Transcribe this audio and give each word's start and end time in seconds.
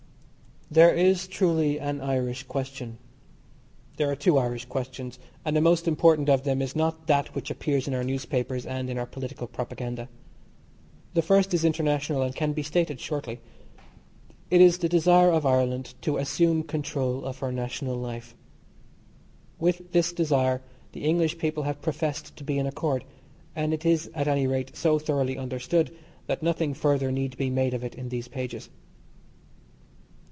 There 0.73 0.93
is 0.95 1.27
truly 1.27 1.81
an 1.81 1.99
Irish 1.99 2.43
question. 2.43 2.97
There 3.97 4.09
are 4.09 4.15
two 4.15 4.37
Irish 4.37 4.63
questions, 4.63 5.19
and 5.43 5.53
the 5.53 5.59
most 5.59 5.85
important 5.85 6.29
of 6.29 6.43
them 6.45 6.61
is 6.61 6.77
not 6.77 7.07
that 7.07 7.35
which 7.35 7.51
appears 7.51 7.89
in 7.89 7.93
our 7.93 8.05
newspapers 8.05 8.65
and 8.65 8.89
in 8.89 8.97
our 8.97 9.05
political 9.05 9.47
propaganda. 9.47 10.07
The 11.13 11.21
first 11.21 11.53
is 11.53 11.65
international, 11.65 12.21
and 12.21 12.33
can 12.33 12.53
be 12.53 12.63
stated 12.63 13.01
shortly. 13.01 13.41
It 14.49 14.61
is 14.61 14.77
the 14.77 14.87
desire 14.87 15.29
of 15.29 15.45
Ireland 15.45 15.93
to 16.03 16.15
assume 16.15 16.63
control 16.63 17.25
of 17.25 17.39
her 17.39 17.51
national 17.51 17.97
life. 17.97 18.33
With 19.59 19.91
this 19.91 20.13
desire 20.13 20.61
the 20.93 21.03
English 21.03 21.37
people 21.37 21.63
have 21.63 21.81
professed 21.81 22.37
to 22.37 22.45
be 22.45 22.57
in 22.57 22.65
accord, 22.65 23.03
and 23.57 23.73
it 23.73 23.85
is 23.85 24.09
at 24.15 24.29
any 24.29 24.47
rate 24.47 24.73
so 24.77 24.99
thoroughly 24.99 25.37
understood 25.37 25.93
that 26.27 26.41
nothing 26.41 26.73
further 26.73 27.11
need 27.11 27.35
be 27.35 27.49
made 27.49 27.73
of 27.73 27.83
it 27.83 27.93
in 27.95 28.07
these 28.07 28.29
pages. 28.29 28.69